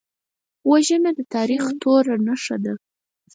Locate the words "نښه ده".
2.25-2.73